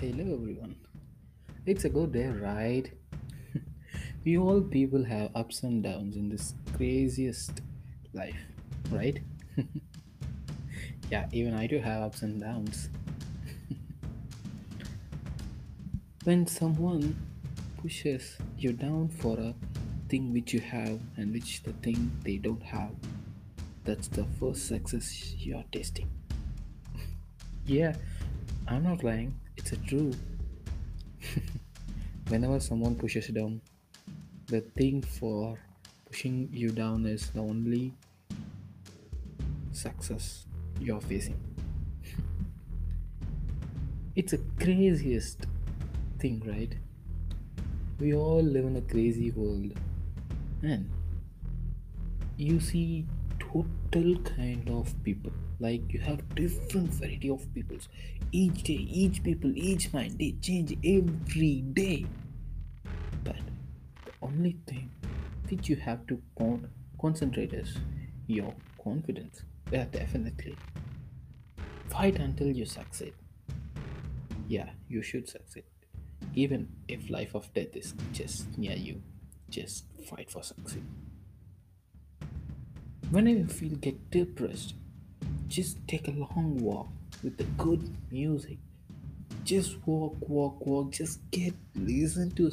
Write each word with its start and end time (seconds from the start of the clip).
Hello 0.00 0.32
everyone. 0.32 0.76
It's 1.66 1.84
a 1.84 1.88
good 1.88 2.12
day, 2.12 2.28
right? 2.28 2.88
we 4.24 4.38
all 4.38 4.60
people 4.60 5.02
have 5.04 5.32
ups 5.34 5.64
and 5.64 5.82
downs 5.82 6.14
in 6.14 6.28
this 6.28 6.54
craziest 6.76 7.62
life, 8.14 8.38
right? 8.92 9.18
Yeah, 11.10 11.26
even 11.32 11.52
I 11.52 11.66
do 11.66 11.80
have 11.80 12.02
ups 12.02 12.22
and 12.22 12.40
downs. 12.40 12.90
When 16.22 16.46
someone 16.46 17.16
pushes 17.82 18.36
you 18.56 18.74
down 18.74 19.08
for 19.08 19.36
a 19.40 19.52
thing 20.08 20.32
which 20.32 20.52
you 20.52 20.60
have 20.60 21.00
and 21.16 21.32
which 21.32 21.64
the 21.64 21.72
thing 21.72 22.12
they 22.22 22.36
don't 22.36 22.62
have, 22.62 22.94
that's 23.82 24.06
the 24.06 24.26
first 24.38 24.68
success 24.68 25.34
you're 25.38 25.64
tasting. 25.72 26.08
Yeah, 27.66 27.96
I'm 28.70 28.82
not 28.82 29.02
lying. 29.02 29.34
It's 29.56 29.72
a 29.72 29.76
true. 29.78 30.12
Whenever 32.28 32.60
someone 32.60 32.96
pushes 32.96 33.28
you 33.28 33.34
down, 33.34 33.62
the 34.48 34.60
thing 34.60 35.00
for 35.00 35.58
pushing 36.06 36.50
you 36.52 36.70
down 36.70 37.06
is 37.06 37.30
the 37.30 37.40
only 37.40 37.94
success 39.72 40.44
you're 40.80 41.00
facing. 41.00 41.38
It's 44.16 44.34
a 44.34 44.38
craziest 44.60 45.46
thing, 46.18 46.42
right? 46.44 46.74
We 47.98 48.14
all 48.14 48.42
live 48.42 48.66
in 48.66 48.76
a 48.76 48.80
crazy 48.82 49.30
world, 49.30 49.72
and 50.62 50.90
you 52.36 52.60
see 52.60 53.06
total 53.52 54.16
kind 54.22 54.68
of 54.68 54.92
people. 55.04 55.32
Like 55.60 55.92
you 55.92 56.00
have 56.00 56.34
different 56.34 56.90
variety 56.90 57.30
of 57.30 57.52
peoples. 57.54 57.88
Each 58.30 58.62
day, 58.62 58.74
each 58.74 59.22
people, 59.22 59.52
each 59.56 59.92
mind, 59.92 60.18
they 60.18 60.32
change 60.40 60.76
every 60.84 61.62
day. 61.72 62.06
But 63.24 63.36
the 64.04 64.12
only 64.22 64.56
thing 64.66 64.90
which 65.50 65.68
you 65.68 65.76
have 65.76 66.06
to 66.08 66.20
con- 66.36 66.68
concentrate 67.00 67.52
is 67.52 67.76
your 68.26 68.54
confidence. 68.82 69.42
Yeah, 69.72 69.84
definitely. 69.90 70.56
Fight 71.88 72.16
until 72.16 72.48
you 72.48 72.66
succeed. 72.66 73.14
Yeah, 74.46 74.70
you 74.88 75.02
should 75.02 75.28
succeed. 75.28 75.64
Even 76.34 76.68
if 76.86 77.10
life 77.10 77.34
of 77.34 77.52
death 77.54 77.74
is 77.74 77.94
just 78.12 78.56
near 78.58 78.76
you, 78.76 79.02
just 79.50 79.84
fight 80.08 80.30
for 80.30 80.42
succeed. 80.42 80.84
Whenever 83.10 83.38
you 83.38 83.46
feel 83.46 83.74
get 83.76 84.10
depressed, 84.10 84.74
just 85.48 85.78
take 85.88 86.08
a 86.08 86.10
long 86.10 86.58
walk 86.60 86.88
with 87.22 87.38
the 87.38 87.44
good 87.56 87.82
music. 88.10 88.58
Just 89.44 89.78
walk, 89.86 90.14
walk, 90.28 90.66
walk. 90.66 90.92
Just 90.92 91.18
get 91.30 91.54
listen 91.74 92.30
to 92.32 92.50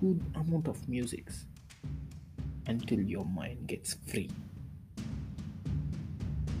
good 0.00 0.22
amount 0.36 0.68
of 0.68 0.88
music 0.88 1.26
until 2.68 3.00
your 3.00 3.24
mind 3.24 3.66
gets 3.66 3.96
free. 4.06 4.30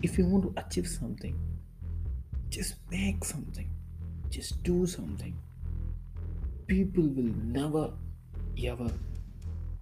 If 0.02 0.18
you 0.18 0.26
want 0.26 0.42
to 0.42 0.60
achieve 0.60 0.88
something, 0.88 1.38
just 2.50 2.74
make 2.90 3.24
something. 3.24 3.70
Just 4.30 4.60
do 4.64 4.84
something. 4.84 5.36
People 6.66 7.04
will 7.04 7.32
never 7.44 7.92
ever 8.64 8.90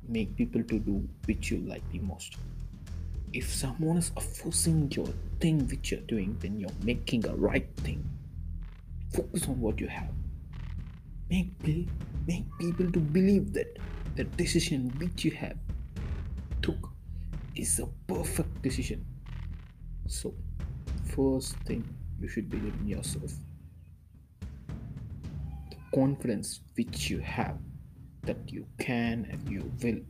make 0.06 0.36
people 0.36 0.62
to 0.64 0.78
do 0.78 1.08
which 1.24 1.50
you 1.50 1.58
like 1.60 1.90
the 1.90 2.00
most. 2.00 2.36
If 3.32 3.52
someone 3.52 3.96
is 3.96 4.10
opposing 4.16 4.92
your 4.92 5.08
thing 5.40 5.66
which 5.68 5.90
you're 5.90 6.00
doing, 6.00 6.36
then 6.40 6.60
you're 6.60 6.78
making 6.82 7.26
a 7.26 7.34
right 7.34 7.66
thing. 7.76 8.04
Focus 9.12 9.48
on 9.48 9.60
what 9.60 9.80
you 9.80 9.88
have. 9.88 10.12
Make 11.30 11.52
make 12.26 12.44
people 12.58 12.92
to 12.92 13.00
believe 13.00 13.52
that 13.54 13.78
the 14.16 14.24
decision 14.24 14.92
which 14.98 15.24
you 15.24 15.30
have 15.32 15.56
took 16.60 16.90
is 17.56 17.80
a 17.80 17.86
perfect 18.06 18.62
decision. 18.62 19.04
So, 20.06 20.34
first 21.16 21.56
thing 21.64 21.84
you 22.20 22.28
should 22.28 22.50
believe 22.50 22.74
in 22.80 22.88
yourself. 22.88 23.32
The 25.70 25.76
confidence 25.94 26.60
which 26.76 27.08
you 27.08 27.18
have 27.20 27.56
that 28.22 28.38
you 28.52 28.66
can 28.78 29.26
and 29.30 29.40
you 29.48 29.70
will. 29.82 30.00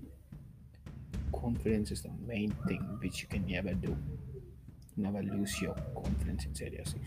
Confidence 1.43 1.91
is 1.91 2.03
the 2.03 2.11
main 2.25 2.53
thing 2.69 2.81
which 3.01 3.23
you 3.23 3.27
can 3.27 3.45
never 3.47 3.75
do. 3.75 3.97
Never 4.97 5.23
lose 5.23 5.61
your 5.61 5.75
confidence 5.93 6.45
inside 6.45 6.73
yourself. 6.73 7.03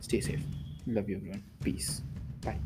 Stay 0.00 0.20
safe. 0.20 0.40
Love 0.86 1.10
you 1.10 1.16
everyone. 1.16 1.44
Peace. 1.62 2.00
Bye. 2.40 2.58